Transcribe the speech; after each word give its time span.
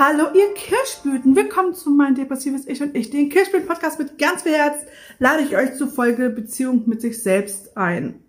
Hallo 0.00 0.26
ihr 0.32 0.54
Kirschblüten, 0.54 1.34
willkommen 1.34 1.74
zu 1.74 1.90
mein 1.90 2.14
depressives 2.14 2.68
Ich 2.68 2.80
und 2.80 2.94
ich, 2.94 3.10
den 3.10 3.30
Kirschblüten-Podcast 3.30 3.98
mit 3.98 4.16
ganz 4.16 4.42
viel 4.42 4.52
Herz, 4.52 4.76
lade 5.18 5.42
ich 5.42 5.56
euch 5.56 5.74
zur 5.74 5.88
Folge 5.88 6.30
Beziehung 6.30 6.84
mit 6.86 7.00
sich 7.00 7.20
selbst 7.20 7.76
ein. 7.76 8.22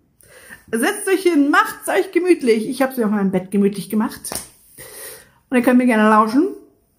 Setzt 0.72 1.06
euch 1.06 1.22
hin, 1.22 1.48
macht's 1.48 1.88
euch 1.88 2.10
gemütlich. 2.10 2.68
Ich 2.68 2.82
habe 2.82 2.92
sie 2.92 3.04
auf 3.04 3.12
meinem 3.12 3.30
Bett 3.30 3.52
gemütlich 3.52 3.88
gemacht. 3.88 4.32
Und 5.48 5.58
ihr 5.58 5.62
könnt 5.62 5.78
mir 5.78 5.86
gerne 5.86 6.10
lauschen, 6.10 6.48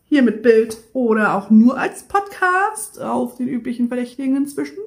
hier 0.06 0.22
mit 0.22 0.42
Bild 0.42 0.78
oder 0.94 1.36
auch 1.36 1.50
nur 1.50 1.78
als 1.78 2.04
Podcast 2.04 3.02
auf 3.02 3.36
den 3.36 3.50
üblichen 3.50 3.90
Verdächtigen 3.90 4.38
inzwischen. 4.38 4.78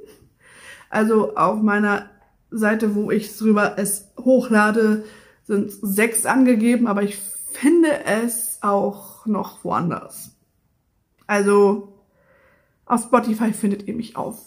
Also 0.88 1.36
auf 1.36 1.60
meiner 1.60 2.08
Seite, 2.50 2.94
wo 2.94 3.10
ich 3.10 3.36
drüber 3.36 3.74
es 3.76 4.08
hochlade, 4.18 5.04
sind 5.42 5.70
sechs 5.70 6.24
angegeben, 6.24 6.86
aber 6.86 7.02
ich 7.02 7.18
finde 7.52 7.90
es 8.06 8.60
auch 8.62 9.13
noch 9.26 9.64
woanders. 9.64 10.36
Also 11.26 11.94
auf 12.86 13.02
Spotify 13.02 13.52
findet 13.52 13.88
ihr 13.88 13.94
mich 13.94 14.16
auf 14.16 14.38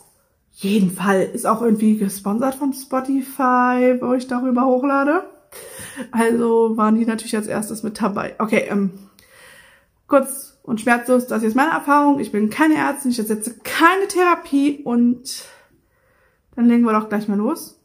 jeden 0.52 0.91
Fall. 0.91 1.22
Ist 1.22 1.45
auch 1.45 1.62
irgendwie 1.62 1.98
gesponsert 1.98 2.55
von 2.55 2.73
Spotify, 2.73 3.98
wo 4.00 4.13
ich 4.13 4.27
darüber 4.27 4.66
hochlade. 4.66 5.23
Also 6.12 6.77
waren 6.77 6.95
die 6.95 7.05
natürlich 7.05 7.36
als 7.36 7.48
erstes 7.48 7.84
mit 7.84 8.02
dabei. 8.02 8.36
Okay, 8.40 8.67
ähm, 8.70 8.91
kurz 10.08 10.58
und 10.63 10.81
schmerzlos, 10.81 11.28
das 11.28 11.44
ist 11.44 11.55
meine 11.55 11.72
Erfahrung. 11.72 12.20
Ich 12.20 12.31
bin 12.31 12.50
keine 12.50 12.75
Ärztin, 12.75 13.12
ich 13.12 13.20
ersetze 13.20 13.55
keine 13.64 14.08
Therapie 14.08 14.81
und 14.83 15.45
dann 16.55 16.67
legen 16.67 16.83
wir 16.83 16.94
doch 16.94 17.09
gleich 17.09 17.28
mal 17.28 17.38
los. 17.38 17.80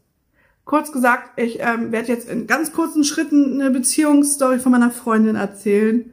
Kurz 0.65 0.91
gesagt, 0.91 1.39
ich 1.39 1.59
ähm, 1.59 1.91
werde 1.91 2.07
jetzt 2.07 2.29
in 2.29 2.47
ganz 2.47 2.71
kurzen 2.71 3.03
Schritten 3.03 3.59
eine 3.59 3.69
Beziehungsstory 3.69 4.59
von 4.59 4.71
meiner 4.71 4.91
Freundin 4.91 5.35
erzählen. 5.35 6.12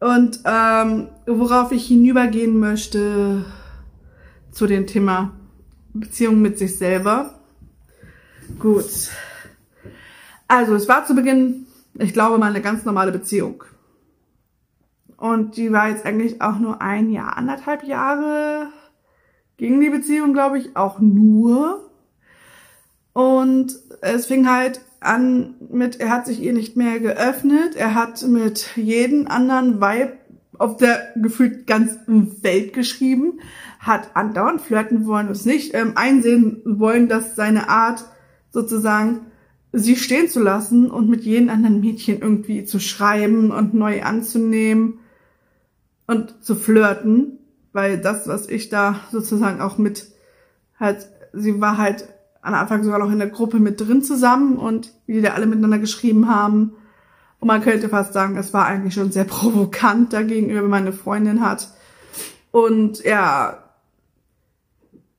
Und 0.00 0.40
ähm, 0.46 1.08
worauf 1.26 1.72
ich 1.72 1.86
hinübergehen 1.86 2.58
möchte 2.58 3.44
zu 4.50 4.66
dem 4.66 4.86
Thema 4.86 5.32
Beziehung 5.92 6.40
mit 6.40 6.58
sich 6.58 6.78
selber. 6.78 7.38
Gut. 8.58 9.10
Also 10.48 10.74
es 10.74 10.88
war 10.88 11.06
zu 11.06 11.14
Beginn, 11.14 11.66
ich 11.94 12.12
glaube, 12.12 12.38
mal 12.38 12.50
eine 12.50 12.62
ganz 12.62 12.84
normale 12.84 13.12
Beziehung. 13.12 13.62
Und 15.16 15.56
die 15.56 15.70
war 15.70 15.90
jetzt 15.90 16.06
eigentlich 16.06 16.40
auch 16.40 16.58
nur 16.58 16.80
ein 16.80 17.10
Jahr, 17.10 17.36
anderthalb 17.36 17.84
Jahre 17.84 18.68
ging 19.58 19.78
die 19.78 19.90
Beziehung, 19.90 20.32
glaube 20.32 20.58
ich, 20.58 20.74
auch 20.74 21.00
nur. 21.00 21.90
Und 23.12 23.78
es 24.00 24.24
fing 24.24 24.48
halt 24.48 24.80
an 25.00 25.54
mit, 25.70 25.98
er 25.98 26.10
hat 26.10 26.26
sich 26.26 26.40
ihr 26.40 26.52
nicht 26.52 26.76
mehr 26.76 27.00
geöffnet, 27.00 27.74
er 27.74 27.94
hat 27.94 28.22
mit 28.22 28.76
jedem 28.76 29.26
anderen 29.26 29.80
Weib 29.80 30.18
auf 30.58 30.76
der 30.76 31.14
gefühlt 31.16 31.66
ganzen 31.66 32.42
Welt 32.42 32.74
geschrieben, 32.74 33.40
hat 33.78 34.14
andauernd 34.14 34.60
flirten 34.60 35.06
wollen 35.06 35.28
es 35.28 35.46
nicht 35.46 35.74
ähm, 35.74 35.92
einsehen 35.94 36.60
wollen, 36.66 37.08
dass 37.08 37.34
seine 37.34 37.70
Art 37.70 38.04
sozusagen 38.50 39.26
sie 39.72 39.96
stehen 39.96 40.28
zu 40.28 40.40
lassen 40.40 40.90
und 40.90 41.08
mit 41.08 41.22
jedem 41.22 41.48
anderen 41.48 41.80
Mädchen 41.80 42.20
irgendwie 42.20 42.64
zu 42.64 42.78
schreiben 42.78 43.52
und 43.52 43.72
neu 43.72 44.02
anzunehmen 44.02 44.98
und 46.06 46.44
zu 46.44 46.56
flirten, 46.56 47.38
weil 47.72 47.98
das, 47.98 48.26
was 48.26 48.48
ich 48.48 48.68
da 48.68 49.00
sozusagen 49.12 49.60
auch 49.60 49.78
mit 49.78 50.12
halt, 50.78 51.08
sie 51.32 51.60
war 51.60 51.78
halt 51.78 52.08
am 52.42 52.54
Anfang 52.54 52.82
sogar 52.82 52.98
noch 52.98 53.10
in 53.10 53.18
der 53.18 53.28
Gruppe 53.28 53.58
mit 53.58 53.80
drin 53.80 54.02
zusammen 54.02 54.56
und 54.56 54.92
wie 55.06 55.14
die 55.14 55.22
da 55.22 55.30
alle 55.30 55.46
miteinander 55.46 55.78
geschrieben 55.78 56.28
haben. 56.28 56.72
Und 57.38 57.48
man 57.48 57.62
könnte 57.62 57.88
fast 57.88 58.12
sagen, 58.12 58.36
es 58.36 58.52
war 58.52 58.66
eigentlich 58.66 58.94
schon 58.94 59.12
sehr 59.12 59.24
provokant 59.26 60.12
dagegenüber, 60.12 60.62
wenn 60.62 60.70
man 60.70 60.82
eine 60.82 60.92
Freundin 60.92 61.40
hat. 61.40 61.68
Und 62.50 63.04
ja, 63.04 63.58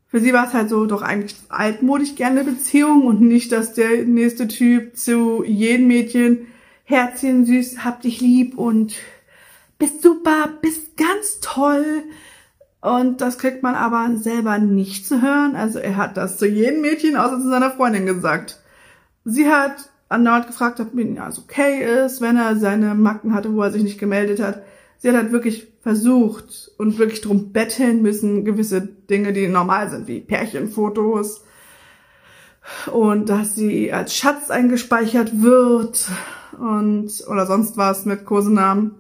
für 0.08 0.20
sie 0.20 0.34
war 0.34 0.48
es 0.48 0.54
halt 0.54 0.70
so 0.70 0.86
doch 0.86 1.02
eigentlich 1.02 1.36
altmodisch 1.48 2.16
gerne 2.16 2.44
Beziehung 2.44 3.06
und 3.06 3.22
nicht, 3.22 3.52
dass 3.52 3.74
der 3.74 4.04
nächste 4.04 4.48
Typ 4.48 4.98
zu 4.98 5.44
jedem 5.46 5.88
Mädchen 5.88 6.48
Herzchen 6.84 7.46
süß, 7.46 7.86
hab 7.86 8.02
dich 8.02 8.20
lieb 8.20 8.58
und 8.58 8.96
bist 9.80 10.02
super, 10.02 10.50
bist 10.62 10.98
ganz 10.98 11.40
toll, 11.40 12.04
und 12.82 13.22
das 13.22 13.38
kriegt 13.38 13.62
man 13.62 13.76
aber 13.76 14.10
selber 14.18 14.58
nicht 14.58 15.08
zu 15.08 15.22
hören. 15.22 15.56
Also 15.56 15.80
er 15.80 15.98
hat 15.98 16.18
das 16.18 16.38
zu 16.38 16.48
jedem 16.48 16.82
Mädchen 16.82 17.16
außer 17.16 17.40
zu 17.40 17.50
seiner 17.50 17.72
Freundin 17.72 18.08
gesagt. 18.08 18.60
Sie 19.24 19.48
hat 19.48 19.92
andauernd 20.10 20.48
gefragt, 20.48 20.80
ob 20.80 20.94
ihm 20.96 21.18
alles 21.20 21.40
okay 21.40 22.06
ist, 22.06 22.22
wenn 22.22 22.38
er 22.38 22.56
seine 22.58 22.96
Macken 22.96 23.34
hatte, 23.34 23.54
wo 23.54 23.62
er 23.62 23.72
sich 23.72 23.84
nicht 23.84 24.00
gemeldet 24.00 24.42
hat. 24.42 24.64
Sie 24.98 25.08
hat 25.08 25.16
halt 25.16 25.32
wirklich 25.32 25.72
versucht 25.82 26.72
und 26.78 26.98
wirklich 26.98 27.22
drum 27.22 27.52
betteln 27.52 28.02
müssen, 28.02 28.46
gewisse 28.46 28.82
Dinge, 28.82 29.32
die 29.32 29.48
normal 29.48 29.90
sind, 29.90 30.08
wie 30.08 30.20
Pärchenfotos 30.20 31.44
und 32.92 33.30
dass 33.30 33.56
sie 33.56 33.92
als 33.92 34.16
Schatz 34.16 34.50
eingespeichert 34.50 35.42
wird 35.42 36.08
und 36.60 37.12
oder 37.28 37.46
sonst 37.48 37.78
was 37.78 38.06
mit 38.06 38.26
Kosenamen 38.26 38.96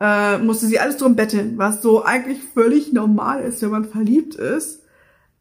äh, 0.00 0.38
musste 0.38 0.66
sie 0.66 0.80
alles 0.80 0.96
drum 0.96 1.14
betteln, 1.14 1.58
was 1.58 1.82
so 1.82 2.04
eigentlich 2.04 2.42
völlig 2.42 2.92
normal 2.92 3.42
ist, 3.42 3.62
wenn 3.62 3.70
man 3.70 3.84
verliebt 3.84 4.34
ist. 4.34 4.82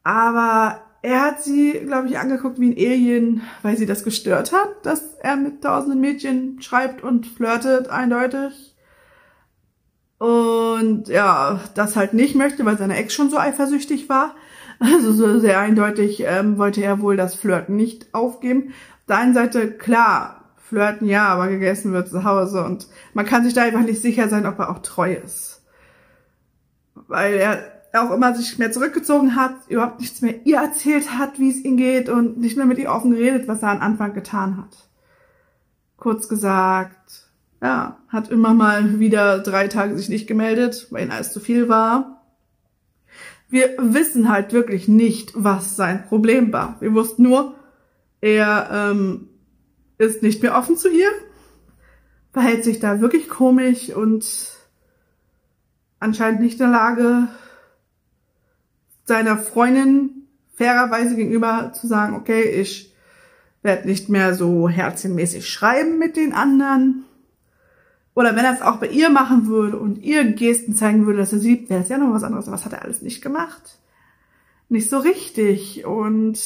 Aber 0.04 0.82
er 1.02 1.22
hat 1.22 1.42
sie, 1.42 1.74
glaube 1.86 2.10
ich, 2.10 2.20
angeguckt 2.20 2.60
wie 2.60 2.72
ein 2.72 2.92
Alien, 2.92 3.42
weil 3.62 3.78
sie 3.78 3.86
das 3.86 4.04
gestört 4.04 4.52
hat, 4.52 4.86
dass 4.86 5.14
er 5.22 5.38
mit 5.38 5.64
tausenden 5.64 6.02
Mädchen 6.02 6.62
schreibt 6.62 7.04
und 7.04 7.26
flirtet, 7.26 7.90
eindeutig. 7.90 8.76
Und 10.18 11.08
ja, 11.08 11.62
das 11.76 11.96
halt 11.96 12.14
nicht 12.14 12.36
möchte, 12.36 12.66
weil 12.66 12.78
seine 12.78 12.98
Ex 12.98 13.14
schon 13.14 13.30
so 13.30 13.38
eifersüchtig 13.38 14.10
war. 14.10 14.36
Also 14.82 15.12
so 15.12 15.40
sehr 15.40 15.60
eindeutig 15.60 16.24
ähm, 16.26 16.58
wollte 16.58 16.82
er 16.82 17.02
wohl 17.02 17.18
das 17.18 17.36
Flirten 17.36 17.76
nicht 17.76 18.14
aufgeben. 18.14 18.70
Auf 18.70 19.06
der 19.10 19.18
einen 19.18 19.34
Seite, 19.34 19.74
klar, 19.74 20.39
Flirten 20.70 21.08
ja, 21.08 21.28
aber 21.28 21.48
gegessen 21.48 21.94
wird 21.94 22.10
zu 22.10 22.24
Hause 22.24 22.64
und 22.64 22.88
man 23.16 23.26
kann 23.26 23.44
sich 23.44 23.56
da 23.56 23.64
einfach 23.64 23.82
nicht 23.82 24.02
sicher 24.02 24.30
sein, 24.30 24.46
ob 24.46 24.60
er 24.60 24.70
auch 24.70 24.80
treu 24.80 25.14
ist. 25.14 25.64
Weil 26.94 27.34
er 27.34 27.60
auch 27.94 28.12
immer 28.12 28.36
sich 28.36 28.60
mehr 28.60 28.72
zurückgezogen 28.72 29.36
hat, 29.36 29.56
überhaupt 29.68 30.00
nichts 30.00 30.22
mehr 30.22 30.46
ihr 30.46 30.58
erzählt 30.58 31.18
hat, 31.18 31.40
wie 31.40 31.50
es 31.50 31.64
ihm 31.66 31.76
geht 31.76 32.08
und 32.08 32.38
nicht 32.38 32.56
mehr 32.56 32.68
mit 32.68 32.78
ihr 32.78 32.92
offen 32.92 33.12
geredet, 33.12 33.48
was 33.48 33.64
er 33.64 33.70
am 33.70 33.82
Anfang 33.82 34.14
getan 34.14 34.58
hat. 34.58 34.90
Kurz 35.98 36.30
gesagt, 36.30 37.30
ja, 37.64 37.98
hat 38.08 38.30
immer 38.30 38.54
mal 38.54 39.00
wieder 39.00 39.40
drei 39.40 39.68
Tage 39.68 39.98
sich 39.98 40.08
nicht 40.08 40.28
gemeldet, 40.28 40.88
weil 40.92 41.06
ihm 41.06 41.12
alles 41.12 41.34
zu 41.34 41.40
viel 41.40 41.68
war. 41.68 42.22
Wir 43.50 43.76
wissen 43.80 44.30
halt 44.30 44.54
wirklich 44.54 44.88
nicht, 44.88 45.32
was 45.34 45.76
sein 45.76 46.06
Problem 46.06 46.54
war. 46.54 46.78
Wir 46.80 46.94
wussten 46.94 47.24
nur, 47.24 47.56
er 48.22 48.70
ähm, 48.72 49.29
ist 50.00 50.24
nicht 50.24 50.42
mehr 50.42 50.58
offen 50.58 50.78
zu 50.78 50.90
ihr, 50.90 51.12
verhält 52.34 52.64
sich 52.64 52.80
da 52.80 53.02
wirklich 53.02 53.30
komisch 53.30 53.90
und 53.90 54.26
anscheinend 56.00 56.42
nicht 56.42 56.54
in 56.54 56.66
der 56.66 56.70
Lage, 56.70 57.28
seiner 59.04 59.38
Freundin 59.38 60.28
fairerweise 60.56 61.16
gegenüber 61.16 61.74
zu 61.74 61.88
sagen, 61.88 62.16
okay, 62.16 62.44
ich 62.44 62.94
werde 63.62 63.88
nicht 63.88 64.08
mehr 64.08 64.34
so 64.36 64.70
herzchenmäßig 64.70 65.48
schreiben 65.48 66.00
mit 66.00 66.16
den 66.16 66.34
anderen. 66.34 67.04
Oder 68.14 68.36
wenn 68.36 68.46
er 68.46 68.54
es 68.54 68.62
auch 68.62 68.78
bei 68.78 68.88
ihr 68.88 69.10
machen 69.10 69.48
würde 69.48 69.78
und 69.78 69.98
ihr 69.98 70.24
Gesten 70.26 70.76
zeigen 70.76 71.06
würde, 71.06 71.20
dass 71.20 71.34
er 71.34 71.40
sie 71.40 71.50
liebt, 71.50 71.70
wäre 71.70 71.82
es 71.82 71.90
ja 71.90 71.98
noch 71.98 72.14
was 72.14 72.24
anderes. 72.24 72.52
Was 72.52 72.66
hat 72.66 72.74
er 72.74 72.84
alles 72.84 73.02
nicht 73.02 73.22
gemacht? 73.22 73.80
Nicht 74.70 74.90
so 74.90 75.00
richtig. 75.00 75.86
Und 75.86 76.40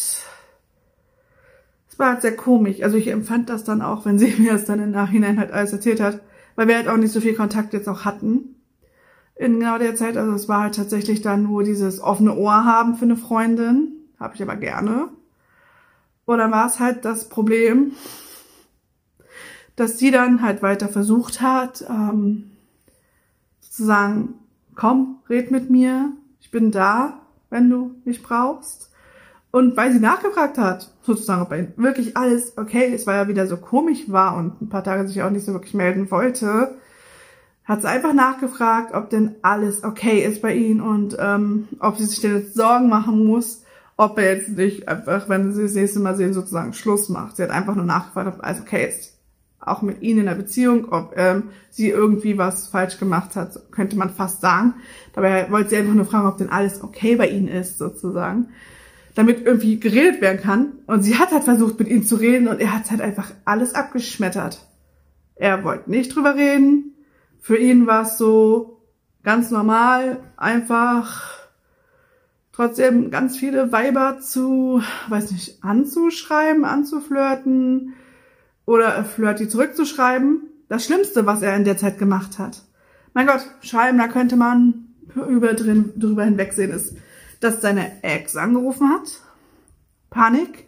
es 1.93 1.99
war 1.99 2.13
halt 2.13 2.23
sehr 2.23 2.35
komisch. 2.35 2.81
Also 2.81 2.97
ich 2.97 3.07
empfand 3.07 3.49
das 3.49 3.63
dann 3.63 3.83
auch, 3.83 4.05
wenn 4.05 4.17
sie 4.17 4.33
mir 4.39 4.53
das 4.53 4.65
dann 4.65 4.79
im 4.79 4.91
Nachhinein 4.91 5.39
halt 5.39 5.51
alles 5.51 5.73
erzählt 5.73 6.01
hat, 6.01 6.21
weil 6.55 6.67
wir 6.67 6.75
halt 6.75 6.87
auch 6.87 6.97
nicht 6.97 7.11
so 7.11 7.21
viel 7.21 7.35
Kontakt 7.35 7.73
jetzt 7.73 7.87
auch 7.87 8.03
hatten 8.03 8.55
in 9.35 9.59
genau 9.59 9.77
der 9.77 9.95
Zeit. 9.95 10.17
Also 10.17 10.33
es 10.33 10.49
war 10.49 10.61
halt 10.61 10.75
tatsächlich 10.75 11.21
dann 11.21 11.43
nur 11.43 11.63
dieses 11.63 12.01
offene 12.01 12.35
Ohr 12.35 12.65
haben 12.65 12.95
für 12.95 13.05
eine 13.05 13.15
Freundin. 13.15 13.91
Habe 14.19 14.33
ich 14.33 14.41
aber 14.41 14.55
gerne. 14.55 15.09
Und 16.25 16.39
dann 16.39 16.51
war 16.51 16.65
es 16.65 16.79
halt 16.79 17.05
das 17.05 17.29
Problem, 17.29 17.91
dass 19.75 19.99
sie 19.99 20.09
dann 20.09 20.41
halt 20.41 20.63
weiter 20.63 20.87
versucht 20.87 21.41
hat, 21.41 21.85
ähm, 21.87 22.51
zu 23.61 23.83
sagen, 23.83 24.35
komm, 24.75 25.17
red 25.29 25.51
mit 25.51 25.69
mir, 25.69 26.11
ich 26.41 26.49
bin 26.49 26.71
da, 26.71 27.19
wenn 27.49 27.69
du 27.69 27.95
mich 28.03 28.23
brauchst. 28.23 28.92
Und 29.55 29.77
weil 29.77 29.93
sie 29.93 29.99
nachgefragt 29.99 30.57
hat, 30.57 30.89
sozusagen, 31.03 31.43
ob 31.43 31.51
wirklich 31.77 32.17
alles 32.17 32.57
okay 32.57 32.87
ist, 32.87 33.05
weil 33.05 33.17
er 33.17 33.27
wieder 33.27 33.45
so 33.45 33.57
komisch 33.57 34.05
war 34.07 34.35
und 34.35 34.59
ein 34.59 34.69
paar 34.69 34.83
Tage 34.83 35.07
sich 35.07 35.21
auch 35.21 35.29
nicht 35.29 35.45
so 35.45 35.53
wirklich 35.53 35.75
melden 35.75 36.09
wollte, 36.09 36.73
hat 37.63 37.83
sie 37.83 37.87
einfach 37.87 38.13
nachgefragt, 38.15 38.95
ob 38.95 39.11
denn 39.11 39.35
alles 39.43 39.83
okay 39.83 40.23
ist 40.23 40.41
bei 40.41 40.55
ihm 40.55 40.81
und 40.81 41.15
ähm, 41.19 41.67
ob 41.79 41.97
sie 41.97 42.05
sich 42.05 42.19
denn 42.19 42.35
jetzt 42.35 42.55
Sorgen 42.55 42.89
machen 42.89 43.25
muss, 43.25 43.61
ob 43.95 44.17
er 44.17 44.37
jetzt 44.37 44.49
nicht 44.49 44.87
einfach, 44.87 45.29
wenn 45.29 45.53
sie 45.53 45.61
das 45.61 45.75
nächste 45.75 45.99
Mal 45.99 46.15
sehen, 46.15 46.33
sozusagen 46.33 46.73
Schluss 46.73 47.09
macht. 47.09 47.35
Sie 47.35 47.43
hat 47.43 47.51
einfach 47.51 47.75
nur 47.75 47.85
nachgefragt, 47.85 48.35
ob 48.35 48.43
alles 48.43 48.59
okay 48.59 48.87
ist. 48.89 49.19
auch 49.59 49.83
mit 49.83 50.01
ihnen 50.01 50.21
in 50.21 50.25
der 50.25 50.33
Beziehung, 50.33 50.91
ob 50.91 51.13
ähm, 51.15 51.49
sie 51.69 51.89
irgendwie 51.89 52.39
was 52.39 52.69
falsch 52.69 52.97
gemacht 52.97 53.35
hat, 53.35 53.59
könnte 53.69 53.97
man 53.97 54.09
fast 54.09 54.41
sagen. 54.41 54.73
Dabei 55.13 55.51
wollte 55.51 55.69
sie 55.69 55.77
einfach 55.77 55.93
nur 55.93 56.05
fragen, 56.05 56.27
ob 56.27 56.39
denn 56.39 56.49
alles 56.49 56.83
okay 56.83 57.15
bei 57.15 57.27
ihnen 57.27 57.49
ist, 57.49 57.77
sozusagen. 57.77 58.47
Damit 59.15 59.45
irgendwie 59.45 59.79
geredet 59.79 60.21
werden 60.21 60.41
kann. 60.41 60.73
Und 60.87 61.03
sie 61.03 61.17
hat 61.17 61.31
halt 61.31 61.43
versucht, 61.43 61.79
mit 61.79 61.87
ihm 61.87 62.05
zu 62.05 62.15
reden 62.15 62.47
und 62.47 62.59
er 62.59 62.73
hat 62.73 62.89
halt 62.89 63.01
einfach 63.01 63.31
alles 63.45 63.75
abgeschmettert. 63.75 64.67
Er 65.35 65.63
wollte 65.63 65.89
nicht 65.89 66.15
drüber 66.15 66.35
reden. 66.35 66.93
Für 67.39 67.57
ihn 67.57 67.87
war 67.87 68.03
es 68.03 68.17
so 68.17 68.81
ganz 69.23 69.51
normal, 69.51 70.19
einfach 70.37 71.43
trotzdem 72.51 73.11
ganz 73.11 73.37
viele 73.37 73.71
Weiber 73.71 74.19
zu, 74.19 74.81
weiß 75.09 75.31
nicht, 75.31 75.63
anzuschreiben, 75.63 76.65
anzuflirten 76.65 77.93
oder 78.65 79.03
Flirty 79.03 79.49
zurückzuschreiben. 79.49 80.43
Das 80.69 80.85
Schlimmste, 80.85 81.25
was 81.25 81.41
er 81.41 81.55
in 81.55 81.65
der 81.65 81.77
Zeit 81.77 81.97
gemacht 81.97 82.39
hat. 82.39 82.61
Mein 83.13 83.27
Gott, 83.27 83.45
schreiben, 83.61 83.97
da 83.97 84.07
könnte 84.07 84.35
man 84.35 84.87
über 85.27 85.53
drin, 85.53 85.91
drüber 85.95 86.23
hinwegsehen, 86.23 86.71
ist, 86.71 86.95
dass 87.43 87.61
seine 87.61 88.03
Ex 88.03 88.35
angerufen 88.35 88.89
hat. 88.89 89.19
Panik. 90.09 90.67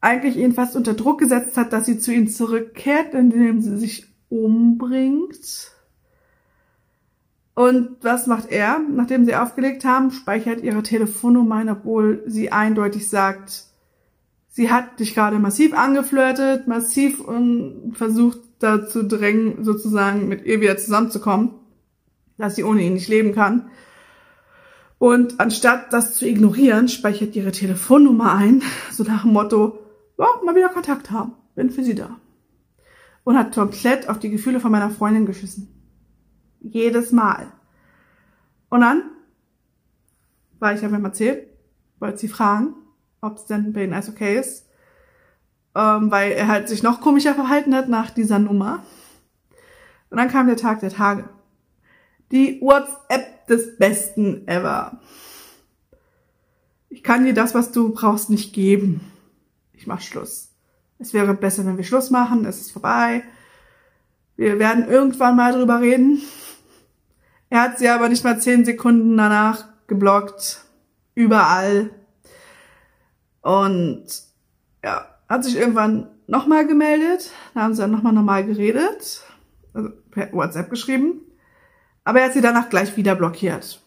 Eigentlich 0.00 0.36
ihn 0.36 0.52
fast 0.52 0.76
unter 0.76 0.94
Druck 0.94 1.20
gesetzt 1.20 1.56
hat, 1.56 1.72
dass 1.72 1.84
sie 1.84 1.98
zu 1.98 2.12
ihm 2.12 2.28
zurückkehrt, 2.28 3.12
indem 3.12 3.60
sie 3.60 3.76
sich 3.76 4.06
umbringt. 4.30 5.72
Und 7.54 7.96
was 8.00 8.26
macht 8.26 8.50
er? 8.50 8.78
Nachdem 8.78 9.26
sie 9.26 9.34
aufgelegt 9.34 9.84
haben, 9.84 10.10
speichert 10.10 10.62
ihre 10.62 10.82
Telefonnummer 10.82 11.56
ein, 11.56 11.68
obwohl 11.68 12.22
sie 12.26 12.50
eindeutig 12.50 13.08
sagt, 13.08 13.64
sie 14.48 14.70
hat 14.70 15.00
dich 15.00 15.14
gerade 15.14 15.38
massiv 15.38 15.74
angeflirtet, 15.74 16.66
massiv 16.66 17.20
und 17.20 17.92
versucht 17.92 18.38
dazu 18.60 19.02
drängen, 19.02 19.64
sozusagen 19.64 20.28
mit 20.28 20.46
ihr 20.46 20.62
wieder 20.62 20.78
zusammenzukommen, 20.78 21.50
dass 22.38 22.56
sie 22.56 22.64
ohne 22.64 22.82
ihn 22.82 22.94
nicht 22.94 23.08
leben 23.08 23.34
kann. 23.34 23.70
Und 25.00 25.40
anstatt 25.40 25.94
das 25.94 26.14
zu 26.14 26.28
ignorieren, 26.28 26.86
speichert 26.86 27.34
ihre 27.34 27.52
Telefonnummer 27.52 28.34
ein, 28.34 28.62
so 28.92 29.02
nach 29.02 29.22
dem 29.22 29.32
Motto, 29.32 29.78
ja, 30.18 30.26
mal 30.44 30.54
wieder 30.54 30.68
Kontakt 30.68 31.10
haben, 31.10 31.32
bin 31.54 31.70
für 31.70 31.82
sie 31.82 31.94
da. 31.94 32.20
Und 33.24 33.38
hat 33.38 33.54
komplett 33.54 34.10
auf 34.10 34.18
die 34.18 34.28
Gefühle 34.28 34.60
von 34.60 34.70
meiner 34.70 34.90
Freundin 34.90 35.24
geschissen. 35.24 35.68
Jedes 36.60 37.12
Mal. 37.12 37.50
Und 38.68 38.82
dann, 38.82 39.04
weil 40.58 40.76
ich 40.76 40.84
habe 40.84 40.94
ihm 40.94 41.04
erzählt, 41.06 41.48
wollte 41.98 42.18
sie 42.18 42.28
fragen, 42.28 42.74
ob 43.22 43.38
es 43.38 43.46
denn 43.46 43.72
bei 43.72 43.84
ihnen 43.84 43.94
alles 43.94 44.10
okay 44.10 44.38
ist. 44.38 44.68
Ähm, 45.74 46.10
weil 46.10 46.32
er 46.32 46.46
halt 46.46 46.68
sich 46.68 46.82
noch 46.82 47.00
komischer 47.00 47.34
verhalten 47.34 47.74
hat 47.74 47.88
nach 47.88 48.10
dieser 48.10 48.38
Nummer. 48.38 48.84
Und 50.10 50.18
dann 50.18 50.28
kam 50.28 50.46
der 50.46 50.58
Tag 50.58 50.80
der 50.80 50.90
Tage. 50.90 51.26
Die 52.32 52.60
WhatsApp 52.60 53.46
des 53.46 53.76
Besten 53.76 54.46
ever. 54.46 55.00
Ich 56.88 57.02
kann 57.02 57.24
dir 57.24 57.34
das, 57.34 57.54
was 57.54 57.72
du 57.72 57.92
brauchst, 57.92 58.30
nicht 58.30 58.52
geben. 58.52 59.00
Ich 59.72 59.86
mach 59.86 60.00
Schluss. 60.00 60.50
Es 60.98 61.14
wäre 61.14 61.34
besser, 61.34 61.64
wenn 61.64 61.76
wir 61.76 61.84
Schluss 61.84 62.10
machen. 62.10 62.44
Es 62.44 62.60
ist 62.60 62.72
vorbei. 62.72 63.22
Wir 64.36 64.58
werden 64.58 64.88
irgendwann 64.88 65.36
mal 65.36 65.52
drüber 65.52 65.80
reden. 65.80 66.20
Er 67.48 67.62
hat 67.62 67.78
sie 67.78 67.88
aber 67.88 68.08
nicht 68.08 68.22
mal 68.24 68.40
zehn 68.40 68.64
Sekunden 68.64 69.16
danach 69.16 69.64
geblockt. 69.86 70.64
Überall. 71.14 71.90
Und 73.40 74.04
ja, 74.84 75.06
hat 75.28 75.44
sich 75.44 75.56
irgendwann 75.56 76.10
nochmal 76.26 76.66
gemeldet. 76.66 77.30
Da 77.54 77.62
haben 77.62 77.74
sie 77.74 77.82
dann 77.82 77.90
nochmal 77.90 78.12
normal 78.12 78.44
geredet. 78.44 79.22
Also 79.72 79.90
per 80.10 80.32
WhatsApp 80.32 80.70
geschrieben. 80.70 81.20
Aber 82.10 82.18
er 82.18 82.26
hat 82.26 82.32
sie 82.32 82.40
danach 82.40 82.68
gleich 82.68 82.96
wieder 82.96 83.14
blockiert. 83.14 83.80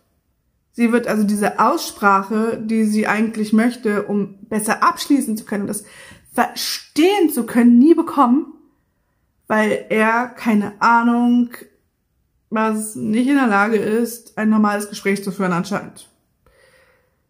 Sie 0.71 0.93
wird 0.93 1.07
also 1.07 1.25
diese 1.25 1.59
Aussprache, 1.59 2.57
die 2.57 2.85
sie 2.85 3.05
eigentlich 3.05 3.51
möchte, 3.51 4.03
um 4.03 4.35
besser 4.43 4.81
abschließen 4.81 5.35
zu 5.35 5.43
können, 5.43 5.67
das 5.67 5.83
verstehen 6.31 7.31
zu 7.33 7.45
können, 7.45 7.79
nie 7.79 7.93
bekommen, 7.93 8.45
weil 9.47 9.87
er 9.89 10.29
keine 10.29 10.71
Ahnung, 10.81 11.49
was 12.49 12.95
nicht 12.95 13.27
in 13.27 13.35
der 13.35 13.47
Lage 13.47 13.75
ist, 13.75 14.37
ein 14.37 14.47
normales 14.49 14.87
Gespräch 14.87 15.21
zu 15.21 15.33
führen 15.33 15.51
anscheinend. 15.51 16.09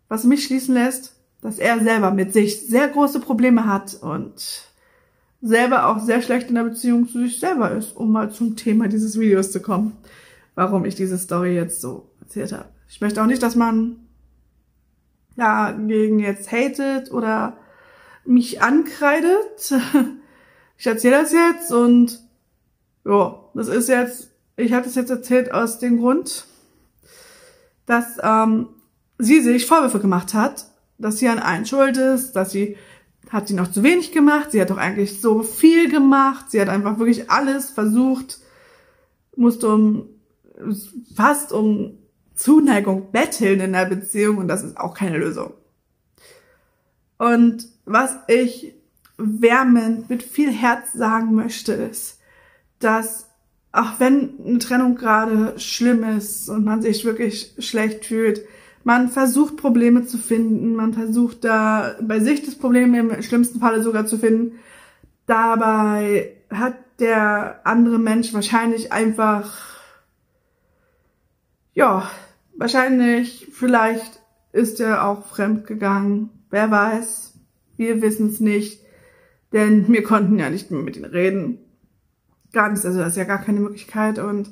Was 0.09 0.25
mich 0.25 0.45
schließen 0.45 0.75
lässt, 0.75 1.15
dass 1.41 1.57
er 1.57 1.79
selber 1.79 2.11
mit 2.11 2.33
sich 2.33 2.67
sehr 2.67 2.87
große 2.87 3.19
Probleme 3.19 3.65
hat 3.65 3.95
und 3.95 4.69
selber 5.41 5.87
auch 5.87 5.99
sehr 6.01 6.21
schlecht 6.21 6.49
in 6.49 6.55
der 6.55 6.65
Beziehung 6.65 7.09
zu 7.09 7.17
sich 7.17 7.39
selber 7.39 7.71
ist, 7.71 7.97
um 7.97 8.11
mal 8.11 8.29
zum 8.29 8.55
Thema 8.55 8.87
dieses 8.87 9.19
Videos 9.19 9.51
zu 9.51 9.59
kommen, 9.59 9.97
warum 10.55 10.85
ich 10.85 10.95
diese 10.95 11.17
Story 11.17 11.55
jetzt 11.55 11.81
so 11.81 12.09
erzählt 12.21 12.51
habe. 12.51 12.69
Ich 12.87 13.01
möchte 13.01 13.21
auch 13.21 13.27
nicht, 13.27 13.41
dass 13.41 13.55
man 13.55 13.97
dagegen 15.35 16.19
jetzt 16.19 16.51
hatet 16.51 17.11
oder 17.11 17.57
mich 18.25 18.61
ankreidet. 18.61 19.73
Ich 20.75 20.87
erzähle 20.87 21.21
das 21.21 21.31
jetzt 21.31 21.71
und 21.71 22.19
ja, 23.05 23.39
das 23.53 23.67
ist 23.69 23.87
jetzt 23.87 24.33
ich 24.55 24.73
hatte 24.73 24.89
es 24.89 24.95
jetzt 24.95 25.09
erzählt 25.09 25.51
aus 25.51 25.79
dem 25.79 25.99
Grund, 25.99 26.45
dass 27.85 28.17
ähm, 28.21 28.69
sie 29.17 29.41
sich 29.41 29.65
Vorwürfe 29.65 29.99
gemacht 29.99 30.33
hat, 30.33 30.65
dass 30.97 31.17
sie 31.17 31.27
an 31.27 31.39
allen 31.39 31.65
schuld 31.65 31.97
ist, 31.97 32.33
dass 32.33 32.51
sie 32.51 32.77
hat 33.29 33.47
sie 33.47 33.55
noch 33.55 33.71
zu 33.71 33.81
wenig 33.81 34.11
gemacht, 34.11 34.51
sie 34.51 34.61
hat 34.61 34.69
doch 34.69 34.77
eigentlich 34.77 35.19
so 35.19 35.41
viel 35.41 35.89
gemacht, 35.89 36.51
sie 36.51 36.61
hat 36.61 36.69
einfach 36.69 36.99
wirklich 36.99 37.31
alles 37.31 37.71
versucht, 37.71 38.39
musste 39.35 39.69
um 39.73 40.09
fast 41.15 41.51
um 41.51 41.97
Zuneigung 42.35 43.11
betteln 43.11 43.59
in 43.59 43.73
der 43.73 43.85
Beziehung 43.85 44.37
und 44.37 44.47
das 44.47 44.63
ist 44.63 44.77
auch 44.77 44.93
keine 44.93 45.17
Lösung. 45.17 45.53
Und 47.17 47.67
was 47.85 48.15
ich 48.27 48.73
wärmend 49.17 50.09
mit 50.09 50.23
viel 50.23 50.51
Herz 50.51 50.93
sagen 50.93 51.35
möchte, 51.35 51.73
ist, 51.73 52.19
dass 52.79 53.29
auch 53.71 53.99
wenn 53.99 54.39
eine 54.45 54.59
Trennung 54.59 54.95
gerade 54.95 55.59
schlimm 55.59 56.03
ist 56.03 56.49
und 56.49 56.63
man 56.63 56.81
sich 56.81 57.05
wirklich 57.05 57.55
schlecht 57.59 58.05
fühlt, 58.05 58.45
man 58.83 59.09
versucht 59.09 59.57
Probleme 59.57 60.05
zu 60.05 60.17
finden, 60.17 60.75
man 60.75 60.93
versucht 60.93 61.43
da 61.43 61.95
bei 62.01 62.19
sich 62.19 62.43
das 62.43 62.55
Problem 62.55 62.93
im 62.93 63.21
schlimmsten 63.21 63.59
Falle 63.59 63.81
sogar 63.81 64.05
zu 64.05 64.17
finden. 64.17 64.59
Dabei 65.25 66.33
hat 66.49 66.75
der 66.99 67.61
andere 67.63 67.97
Mensch 67.97 68.33
wahrscheinlich 68.33 68.91
einfach, 68.91 69.72
ja, 71.73 72.09
wahrscheinlich, 72.55 73.47
vielleicht 73.51 74.21
ist 74.51 74.79
er 74.79 75.07
auch 75.07 75.25
fremd 75.25 75.65
gegangen. 75.67 76.29
Wer 76.49 76.69
weiß. 76.69 77.33
Wir 77.75 78.01
wissen 78.01 78.29
es 78.29 78.39
nicht, 78.39 78.81
denn 79.51 79.91
wir 79.91 80.03
konnten 80.03 80.37
ja 80.37 80.49
nicht 80.49 80.69
mehr 80.69 80.81
mit 80.81 80.95
ihm 80.95 81.05
reden 81.05 81.63
gar 82.53 82.69
nichts, 82.69 82.85
also 82.85 82.99
das 82.99 83.09
ist 83.09 83.17
ja 83.17 83.25
gar 83.25 83.41
keine 83.41 83.59
Möglichkeit 83.59 84.19
und 84.19 84.51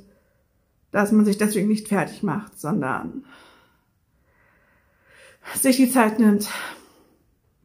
dass 0.92 1.14
man 1.14 1.24
sich 1.24 1.38
deswegen 1.38 1.70
nicht 1.70 1.88
fertig 1.88 2.24
macht, 2.24 2.60
sondern 2.60 3.24
sich 5.56 5.78
die 5.78 5.90
Zeit 5.90 6.20
nimmt, 6.20 6.50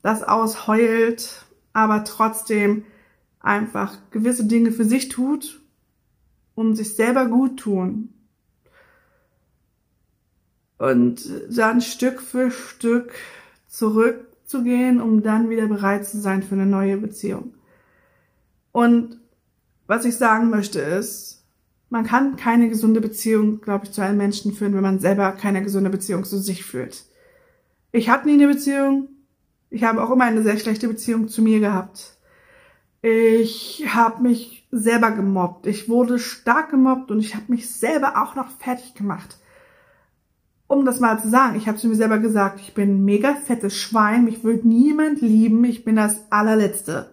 das 0.03 0.23
ausheult, 0.23 1.47
aber 1.73 2.05
trotzdem 2.05 2.85
einfach 3.41 3.99
gewisse 4.11 4.45
Dinge 4.45 4.71
für 4.71 4.85
sich 4.85 5.09
tut, 5.09 5.61
um 6.55 6.77
sich 6.77 6.95
selber 6.95 7.27
gut 7.27 7.59
tun. 7.59 8.13
Und 10.79 11.31
dann 11.49 11.81
Stück 11.81 12.21
für 12.21 12.51
Stück 12.51 13.15
zurückzugehen, 13.67 15.01
um 15.01 15.23
dann 15.23 15.49
wieder 15.51 15.67
bereit 15.67 16.07
zu 16.07 16.19
sein 16.21 16.43
für 16.43 16.55
eine 16.55 16.67
neue 16.67 16.99
Beziehung. 16.99 17.55
Und 18.73 19.19
was 19.87 20.05
ich 20.05 20.17
sagen 20.17 20.51
möchte 20.51 20.81
ist, 20.81 21.45
man 21.89 22.05
kann 22.05 22.37
keine 22.37 22.69
gesunde 22.69 23.01
Beziehung, 23.01 23.61
glaube 23.61 23.87
ich, 23.87 23.93
zu 23.93 24.03
einem 24.03 24.19
Menschen 24.19 24.53
führen, 24.53 24.75
wenn 24.75 24.83
man 24.83 24.99
selber 24.99 25.33
keine 25.33 25.63
gesunde 25.63 25.91
Beziehung 25.91 26.25
zu 26.25 26.39
sich 26.39 26.65
fühlt. 26.65 27.05
Ich 27.93 28.09
hatte 28.11 28.27
nie 28.27 28.35
eine 28.35 28.49
Beziehung. 28.49 29.09
Ich 29.71 29.85
habe 29.85 30.03
auch 30.03 30.11
immer 30.11 30.25
eine 30.25 30.43
sehr 30.43 30.59
schlechte 30.59 30.89
Beziehung 30.89 31.29
zu 31.29 31.43
mir 31.43 31.61
gehabt. 31.61 32.17
Ich 33.03 33.85
habe 33.89 34.23
mich 34.23 34.67
selber 34.71 35.13
gemobbt. 35.13 35.67
Ich 35.67 35.89
wurde 35.89 36.19
stark 36.19 36.71
gemobbt 36.71 37.11
und 37.11 37.21
ich 37.21 37.35
habe 37.35 37.45
mich 37.49 37.71
selber 37.71 38.23
auch 38.23 38.35
noch 38.35 38.51
fertig 38.59 38.95
gemacht. 38.95 39.39
Um 40.69 40.85
das 40.85 41.01
mal 41.01 41.21
zu 41.21 41.29
sagen, 41.29 41.57
ich 41.57 41.69
habe 41.69 41.79
zu 41.79 41.87
mir 41.87 41.95
selber 41.95 42.19
gesagt, 42.19 42.61
ich 42.61 42.75
bin 42.75 42.97
ein 42.97 43.05
mega 43.05 43.35
fettes 43.35 43.77
Schwein, 43.77 44.25
mich 44.25 44.43
wird 44.43 44.65
niemand 44.65 45.21
lieben, 45.21 45.65
ich 45.65 45.85
bin 45.85 45.97
das 45.97 46.27
allerletzte 46.31 47.11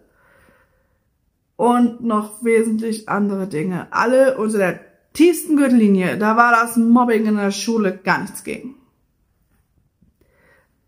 und 1.55 2.01
noch 2.01 2.43
wesentlich 2.43 3.09
andere 3.09 3.47
Dinge. 3.47 3.87
Alle 3.91 4.37
unter 4.37 4.57
der 4.57 4.79
tiefsten 5.13 5.55
Gürtellinie. 5.55 6.17
Da 6.17 6.35
war 6.35 6.51
das 6.51 6.77
Mobbing 6.77 7.25
in 7.25 7.35
der 7.35 7.51
Schule 7.51 7.97
gar 7.97 8.19
nichts 8.19 8.43
gegen. 8.43 8.75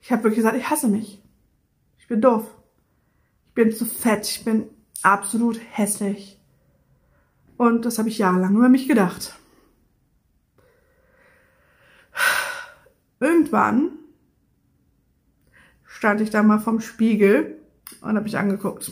Ich 0.01 0.11
habe 0.11 0.23
wirklich 0.23 0.37
gesagt, 0.37 0.57
ich 0.57 0.69
hasse 0.69 0.87
mich. 0.87 1.21
Ich 1.99 2.07
bin 2.07 2.21
doof. 2.21 2.43
Ich 3.47 3.53
bin 3.53 3.71
zu 3.71 3.85
fett. 3.85 4.27
Ich 4.27 4.43
bin 4.43 4.65
absolut 5.01 5.59
hässlich. 5.71 6.39
Und 7.57 7.85
das 7.85 7.97
habe 7.97 8.09
ich 8.09 8.17
jahrelang 8.17 8.55
über 8.55 8.69
mich 8.69 8.87
gedacht. 8.87 9.35
Irgendwann 13.25 13.89
stand 15.83 16.21
ich 16.21 16.29
da 16.29 16.43
mal 16.43 16.59
vom 16.59 16.79
Spiegel 16.79 17.57
und 18.01 18.09
habe 18.09 18.21
mich 18.21 18.37
angeguckt. 18.37 18.91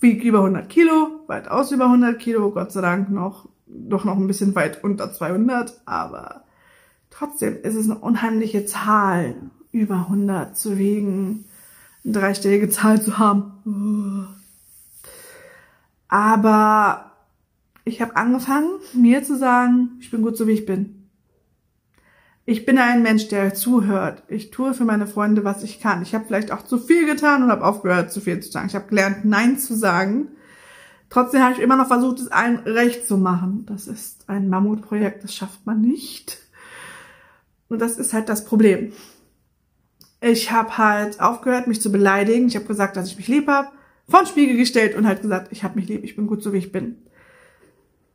Wiegt 0.00 0.24
über 0.24 0.38
100 0.38 0.68
Kilo, 0.68 1.20
weitaus 1.28 1.70
über 1.70 1.84
100 1.84 2.18
Kilo, 2.18 2.50
Gott 2.50 2.72
sei 2.72 2.80
Dank 2.80 3.10
noch, 3.10 3.48
doch 3.66 4.04
noch 4.04 4.16
ein 4.16 4.26
bisschen 4.26 4.56
weit 4.56 4.82
unter 4.82 5.12
200, 5.12 5.82
aber 5.84 6.42
trotzdem 7.10 7.62
ist 7.62 7.76
es 7.76 7.88
eine 7.88 8.00
unheimliche 8.00 8.66
Zahl, 8.66 9.36
über 9.70 9.98
100 10.08 10.56
zu 10.56 10.76
wiegen, 10.76 11.44
eine 12.04 12.14
dreistellige 12.14 12.70
Zahl 12.70 13.00
zu 13.00 13.18
haben. 13.18 14.34
Aber 16.08 17.12
ich 17.84 18.02
habe 18.02 18.16
angefangen, 18.16 18.80
mir 18.94 19.22
zu 19.22 19.38
sagen, 19.38 19.90
ich 20.00 20.10
bin 20.10 20.22
gut 20.22 20.36
so 20.36 20.48
wie 20.48 20.52
ich 20.52 20.66
bin. 20.66 21.01
Ich 22.44 22.66
bin 22.66 22.76
ein 22.78 23.02
Mensch, 23.02 23.28
der 23.28 23.54
zuhört. 23.54 24.24
Ich 24.26 24.50
tue 24.50 24.74
für 24.74 24.84
meine 24.84 25.06
Freunde, 25.06 25.44
was 25.44 25.62
ich 25.62 25.80
kann. 25.80 26.02
Ich 26.02 26.14
habe 26.14 26.24
vielleicht 26.24 26.50
auch 26.50 26.62
zu 26.62 26.78
viel 26.78 27.06
getan 27.06 27.44
und 27.44 27.50
habe 27.50 27.64
aufgehört, 27.64 28.12
zu 28.12 28.20
viel 28.20 28.40
zu 28.40 28.50
sagen. 28.50 28.66
Ich 28.66 28.74
habe 28.74 28.88
gelernt, 28.88 29.24
Nein 29.24 29.58
zu 29.58 29.76
sagen. 29.76 30.28
Trotzdem 31.08 31.42
habe 31.42 31.52
ich 31.52 31.60
immer 31.60 31.76
noch 31.76 31.86
versucht, 31.86 32.18
es 32.18 32.32
allen 32.32 32.56
recht 32.58 33.06
zu 33.06 33.16
machen. 33.16 33.64
Das 33.66 33.86
ist 33.86 34.28
ein 34.28 34.48
Mammutprojekt, 34.48 35.22
das 35.22 35.34
schafft 35.34 35.66
man 35.66 35.80
nicht. 35.80 36.38
Und 37.68 37.80
das 37.80 37.96
ist 37.96 38.12
halt 38.12 38.28
das 38.28 38.44
Problem. 38.44 38.92
Ich 40.20 40.50
habe 40.50 40.78
halt 40.78 41.20
aufgehört, 41.20 41.68
mich 41.68 41.80
zu 41.80 41.92
beleidigen. 41.92 42.48
Ich 42.48 42.56
habe 42.56 42.66
gesagt, 42.66 42.96
dass 42.96 43.08
ich 43.08 43.16
mich 43.16 43.28
lieb 43.28 43.46
habe, 43.46 43.68
vor 44.08 44.20
den 44.20 44.26
Spiegel 44.26 44.56
gestellt 44.56 44.96
und 44.96 45.06
halt 45.06 45.22
gesagt, 45.22 45.52
ich 45.52 45.62
habe 45.62 45.76
mich 45.76 45.88
lieb, 45.88 46.02
ich 46.02 46.16
bin 46.16 46.26
gut 46.26 46.42
so 46.42 46.52
wie 46.52 46.58
ich 46.58 46.72
bin. 46.72 47.01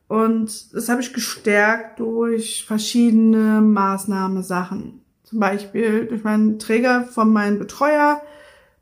Und 0.08 0.74
das 0.74 0.88
habe 0.88 1.02
ich 1.02 1.12
gestärkt 1.12 2.00
durch 2.00 2.64
verschiedene 2.66 3.60
Maßnahmesachen. 3.60 5.02
Zum 5.22 5.38
Beispiel 5.38 6.06
durch 6.06 6.24
meinen 6.24 6.58
Träger 6.58 7.04
von 7.04 7.30
meinem 7.30 7.58
Betreuer 7.58 8.22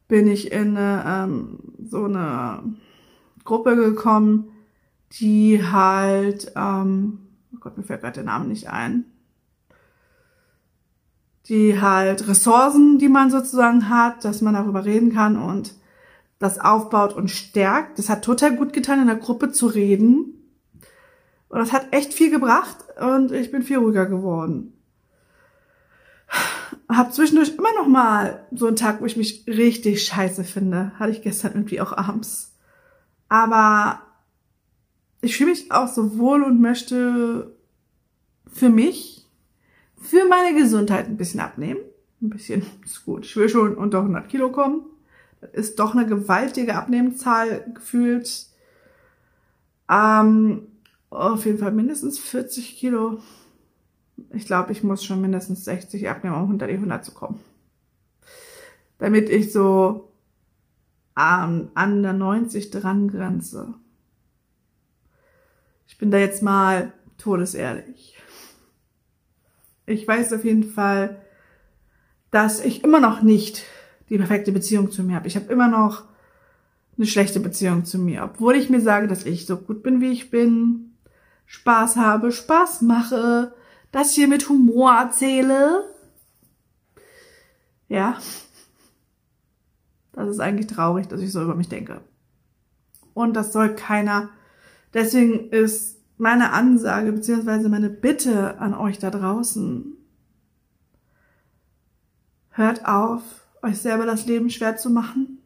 bin 0.07 0.29
ich 0.29 0.53
in 0.53 0.77
eine, 0.77 1.05
ähm, 1.05 1.59
so 1.85 2.05
eine 2.05 2.63
Gruppe 3.45 3.75
gekommen, 3.75 4.53
die 5.19 5.65
halt, 5.65 6.53
ähm, 6.55 7.19
oh 7.53 7.59
Gott, 7.59 7.77
mir 7.77 7.83
fällt 7.83 8.03
gerade 8.03 8.15
der 8.15 8.25
Name 8.25 8.47
nicht 8.47 8.71
ein, 8.71 9.07
die 11.49 11.81
halt 11.81 12.29
Ressourcen, 12.29 12.99
die 12.99 13.09
man 13.09 13.33
sozusagen 13.33 13.89
hat, 13.89 14.25
dass 14.25 14.43
man 14.43 14.55
darüber 14.55 14.85
reden 14.85 15.13
kann 15.13 15.37
und 15.37 15.75
das 16.39 16.61
aufbaut 16.61 17.15
und 17.15 17.33
stärkt. 17.33 17.99
Das 17.99 18.09
hat 18.09 18.25
total 18.25 18.55
gut 18.55 18.73
getan, 18.73 19.01
in 19.01 19.07
der 19.09 19.17
Gruppe 19.17 19.51
zu 19.51 19.67
reden 19.67 20.37
und 21.49 21.59
das 21.59 21.73
hat 21.73 21.93
echt 21.93 22.13
viel 22.13 22.31
gebracht 22.31 22.77
und 23.01 23.33
ich 23.33 23.51
bin 23.51 23.63
viel 23.63 23.79
ruhiger 23.79 24.07
geworden. 24.07 24.73
Hab 26.89 27.13
zwischendurch 27.13 27.55
immer 27.57 27.73
noch 27.75 27.87
mal 27.87 28.47
so 28.53 28.67
einen 28.67 28.77
Tag, 28.77 29.01
wo 29.01 29.07
ich 29.07 29.17
mich 29.17 29.45
richtig 29.47 30.05
scheiße 30.05 30.45
finde. 30.45 30.93
Hatte 30.99 31.11
ich 31.11 31.23
gestern 31.23 31.53
irgendwie 31.53 31.81
auch 31.81 31.93
abends. 31.93 32.55
Aber 33.29 34.03
ich 35.21 35.37
fühle 35.37 35.51
mich 35.51 35.73
auch 35.73 35.89
so 35.89 36.19
wohl 36.19 36.43
und 36.43 36.61
möchte 36.61 37.53
für 38.47 38.69
mich, 38.69 39.27
für 40.01 40.29
meine 40.29 40.59
Gesundheit 40.59 41.07
ein 41.07 41.17
bisschen 41.17 41.41
abnehmen. 41.41 41.81
Ein 42.23 42.31
bisschen 42.31 42.65
ist 42.85 43.05
gut. 43.05 43.25
Ich 43.27 43.37
will 43.37 43.49
schon 43.49 43.75
unter 43.75 43.99
100 43.99 44.29
Kilo 44.29 44.51
kommen. 44.51 44.83
Das 45.41 45.51
ist 45.53 45.79
doch 45.79 45.95
eine 45.95 46.07
gewaltige 46.07 46.77
Abnehmzahl 46.77 47.71
gefühlt. 47.75 48.47
Ähm, 49.91 50.67
auf 51.11 51.47
jeden 51.47 51.59
Fall 51.59 51.73
mindestens 51.73 52.19
40 52.19 52.77
Kilo. 52.77 53.21
Ich 54.33 54.47
glaube, 54.47 54.73
ich 54.73 54.83
muss 54.83 55.05
schon 55.05 55.21
mindestens 55.21 55.65
60 55.65 56.09
abnehmen, 56.09 56.37
um 56.37 56.51
unter 56.51 56.67
die 56.67 56.75
100 56.75 57.05
zu 57.05 57.13
kommen. 57.13 57.41
Damit 58.99 59.29
ich 59.29 59.53
so 59.53 60.13
ähm, 61.19 61.71
an 61.75 62.03
der 62.03 62.13
90 62.13 62.71
dran 62.71 63.09
grenze. 63.09 63.75
Ich 65.87 65.99
bin 65.99 66.11
da 66.11 66.19
jetzt 66.19 66.43
mal 66.43 66.93
todesehrlich. 67.19 68.19
Ich 69.87 70.07
weiß 70.07 70.33
auf 70.33 70.45
jeden 70.45 70.65
Fall, 70.65 71.23
dass 72.31 72.65
ich 72.65 72.85
immer 72.85 73.01
noch 73.01 73.23
nicht 73.23 73.65
die 74.09 74.19
perfekte 74.19 74.53
Beziehung 74.53 74.91
zu 74.91 75.03
mir 75.03 75.17
habe. 75.17 75.29
Ich 75.29 75.37
habe 75.37 75.53
immer 75.53 75.69
noch 75.69 76.05
eine 76.97 77.07
schlechte 77.07 77.41
Beziehung 77.41 77.85
zu 77.85 77.99
mir, 77.99 78.25
obwohl 78.25 78.57
ich 78.57 78.71
mir 78.71 78.81
sage, 78.81 79.07
dass 79.07 79.25
ich 79.25 79.47
so 79.47 79.57
gut 79.57 79.83
bin, 79.83 80.01
wie 80.01 80.11
ich 80.11 80.31
bin, 80.31 80.86
Spaß 81.47 81.97
habe, 81.97 82.33
Spaß 82.33 82.83
mache, 82.83 83.55
das 83.93 84.13
hier 84.13 84.29
mit 84.29 84.49
Humor 84.49 84.93
erzähle. 84.93 85.85
Ja. 87.89 88.19
Das 90.13 90.29
ist 90.29 90.41
eigentlich 90.41 90.67
traurig, 90.67 91.09
dass 91.09 91.21
ich 91.21 91.31
so 91.33 91.43
über 91.43 91.55
mich 91.55 91.69
denke. 91.69 92.01
Und 93.15 93.35
das 93.35 93.53
soll 93.53 93.75
keiner. 93.75 94.31
Deswegen 94.93 95.51
ist 95.51 95.99
meine 96.19 96.53
Ansage 96.53 97.13
beziehungsweise 97.13 97.69
meine 97.69 97.91
Bitte 97.91 98.59
an 98.59 98.75
euch 98.75 98.99
da 98.99 99.11
draußen. 99.11 99.97
Hört 102.51 102.87
auf, 102.87 103.23
euch 103.63 103.79
selber 103.79 104.07
das 104.07 104.27
Leben 104.27 104.51
schwer 104.51 104.77
zu 104.77 104.91
machen. 104.91 105.39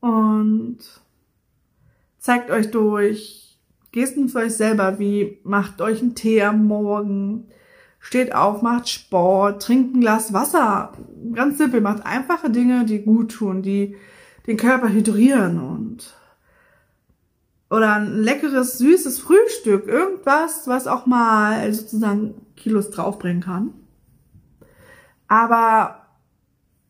Und 0.00 0.78
zeigt 2.18 2.50
euch 2.50 2.70
durch 2.70 3.45
Gesten 3.96 4.28
für 4.28 4.40
euch 4.40 4.54
selber, 4.54 4.98
wie 4.98 5.38
macht 5.42 5.80
euch 5.80 6.02
einen 6.02 6.14
Tee 6.14 6.42
am 6.42 6.66
Morgen, 6.66 7.48
steht 7.98 8.34
auf, 8.34 8.60
macht 8.60 8.90
Sport, 8.90 9.62
trinkt 9.62 9.96
ein 9.96 10.02
Glas 10.02 10.34
Wasser. 10.34 10.92
Ganz 11.32 11.56
simpel, 11.56 11.80
macht 11.80 12.04
einfache 12.04 12.50
Dinge, 12.50 12.84
die 12.84 13.00
gut 13.00 13.32
tun, 13.32 13.62
die 13.62 13.96
den 14.46 14.58
Körper 14.58 14.90
hydrieren 14.90 15.58
und 15.58 16.14
oder 17.70 17.94
ein 17.94 18.18
leckeres, 18.18 18.76
süßes 18.76 19.18
Frühstück, 19.18 19.86
irgendwas, 19.86 20.68
was 20.68 20.86
auch 20.86 21.06
mal 21.06 21.72
sozusagen 21.72 22.34
Kilos 22.54 22.90
draufbringen 22.90 23.42
kann. 23.42 23.72
Aber 25.26 26.02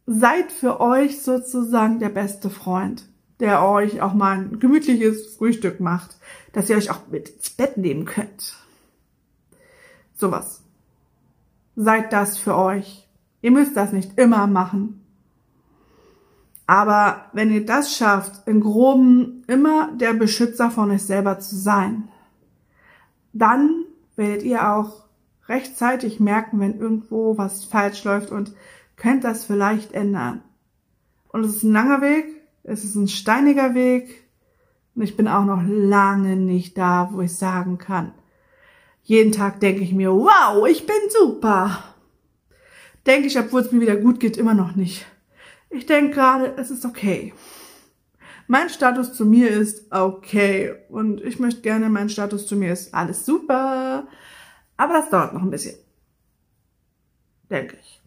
seid 0.06 0.50
für 0.50 0.80
euch 0.80 1.22
sozusagen 1.22 2.00
der 2.00 2.08
beste 2.08 2.50
Freund 2.50 3.04
der 3.40 3.64
euch 3.64 4.00
auch 4.00 4.14
mal 4.14 4.38
ein 4.38 4.60
gemütliches 4.60 5.36
Frühstück 5.36 5.80
macht, 5.80 6.16
dass 6.52 6.70
ihr 6.70 6.76
euch 6.76 6.90
auch 6.90 7.06
mit 7.10 7.28
ins 7.28 7.50
Bett 7.50 7.76
nehmen 7.76 8.04
könnt. 8.04 8.54
Sowas. 10.14 10.62
Seid 11.74 12.12
das 12.12 12.38
für 12.38 12.56
euch. 12.56 13.06
Ihr 13.42 13.50
müsst 13.50 13.76
das 13.76 13.92
nicht 13.92 14.18
immer 14.18 14.46
machen. 14.46 15.02
Aber 16.66 17.26
wenn 17.32 17.52
ihr 17.52 17.64
das 17.64 17.94
schafft, 17.96 18.48
im 18.48 18.60
Groben 18.60 19.44
immer 19.46 19.92
der 19.92 20.14
Beschützer 20.14 20.70
von 20.70 20.90
euch 20.90 21.02
selber 21.02 21.38
zu 21.38 21.54
sein, 21.54 22.08
dann 23.32 23.84
werdet 24.16 24.42
ihr 24.42 24.72
auch 24.72 25.04
rechtzeitig 25.48 26.18
merken, 26.18 26.58
wenn 26.58 26.80
irgendwo 26.80 27.38
was 27.38 27.64
falsch 27.64 28.02
läuft 28.04 28.32
und 28.32 28.54
könnt 28.96 29.22
das 29.24 29.44
vielleicht 29.44 29.92
ändern. 29.92 30.42
Und 31.28 31.44
es 31.44 31.56
ist 31.56 31.62
ein 31.62 31.72
langer 31.72 32.00
Weg, 32.00 32.35
es 32.66 32.84
ist 32.84 32.96
ein 32.96 33.08
steiniger 33.08 33.74
Weg 33.74 34.24
und 34.94 35.02
ich 35.02 35.16
bin 35.16 35.28
auch 35.28 35.44
noch 35.44 35.62
lange 35.64 36.36
nicht 36.36 36.76
da, 36.76 37.10
wo 37.12 37.20
ich 37.20 37.36
sagen 37.36 37.78
kann. 37.78 38.12
Jeden 39.04 39.30
Tag 39.30 39.60
denke 39.60 39.82
ich 39.82 39.92
mir, 39.92 40.12
wow, 40.12 40.66
ich 40.66 40.84
bin 40.84 40.96
super. 41.10 41.84
Denke 43.06 43.28
ich, 43.28 43.38
obwohl 43.38 43.60
es 43.60 43.70
mir 43.70 43.80
wieder 43.80 43.96
gut 43.96 44.18
geht, 44.18 44.36
immer 44.36 44.54
noch 44.54 44.74
nicht. 44.74 45.06
Ich 45.70 45.86
denke 45.86 46.14
gerade, 46.14 46.54
es 46.56 46.72
ist 46.72 46.84
okay. 46.84 47.32
Mein 48.48 48.68
Status 48.68 49.12
zu 49.12 49.24
mir 49.24 49.48
ist 49.50 49.92
okay 49.92 50.74
und 50.88 51.20
ich 51.20 51.38
möchte 51.38 51.60
gerne, 51.60 51.88
mein 51.88 52.08
Status 52.08 52.46
zu 52.46 52.56
mir 52.56 52.72
ist 52.72 52.92
alles 52.94 53.24
super, 53.24 54.08
aber 54.76 54.94
das 54.94 55.10
dauert 55.10 55.34
noch 55.34 55.42
ein 55.42 55.50
bisschen. 55.50 55.76
Denke 57.48 57.76
ich. 57.80 58.02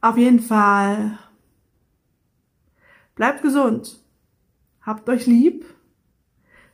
Auf 0.00 0.16
jeden 0.16 0.40
Fall 0.40 1.18
Bleibt 3.20 3.42
gesund. 3.42 4.02
Habt 4.80 5.06
euch 5.10 5.26
lieb. 5.26 5.66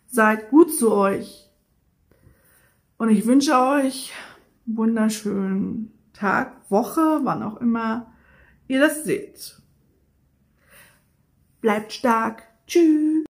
Seid 0.07 0.49
gut 0.51 0.73
zu 0.73 0.93
euch. 0.93 1.51
Und 2.99 3.09
ich 3.09 3.27
wünsche 3.27 3.59
euch 3.59 4.13
einen 4.65 4.77
wunderschönen 4.77 5.93
Tag, 6.13 6.71
Woche, 6.71 7.19
wann 7.25 7.43
auch 7.43 7.57
immer 7.57 8.13
ihr 8.69 8.79
das 8.79 9.03
seht. 9.03 9.61
Bleibt 11.61 11.93
stark. 11.93 12.45
Tschüss. 12.69 13.25